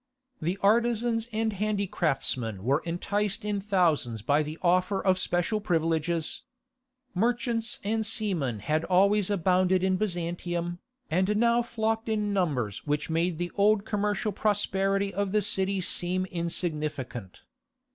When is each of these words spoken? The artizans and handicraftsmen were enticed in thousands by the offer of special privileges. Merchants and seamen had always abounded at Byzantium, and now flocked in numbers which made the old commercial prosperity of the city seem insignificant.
The 0.41 0.57
artizans 0.63 1.27
and 1.31 1.53
handicraftsmen 1.53 2.63
were 2.63 2.81
enticed 2.85 3.45
in 3.45 3.61
thousands 3.61 4.23
by 4.23 4.41
the 4.41 4.57
offer 4.63 4.99
of 4.99 5.19
special 5.19 5.61
privileges. 5.61 6.41
Merchants 7.13 7.79
and 7.83 8.03
seamen 8.03 8.61
had 8.61 8.83
always 8.85 9.29
abounded 9.29 9.83
at 9.83 9.99
Byzantium, 9.99 10.79
and 11.11 11.37
now 11.37 11.61
flocked 11.61 12.09
in 12.09 12.33
numbers 12.33 12.81
which 12.87 13.11
made 13.11 13.37
the 13.37 13.51
old 13.53 13.85
commercial 13.85 14.31
prosperity 14.31 15.13
of 15.13 15.33
the 15.33 15.43
city 15.43 15.79
seem 15.81 16.25
insignificant. 16.25 17.43